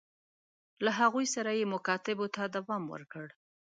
[0.83, 3.25] له هغوی سره یې مکاتبو ته دوام ورکړ.